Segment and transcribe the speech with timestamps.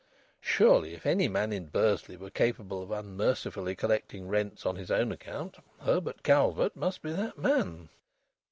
[0.39, 5.11] Surely if any man in Bursley were capable of unmercifully collecting rents on his own
[5.11, 7.87] account, Herbert Calvert must be that man!